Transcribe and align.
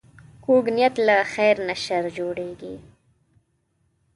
کوږ 0.43 0.65
نیت 0.75 0.95
له 1.07 1.15
خیر 1.33 1.55
نه 1.67 1.75
شر 1.83 2.03
جوړوي 2.17 2.75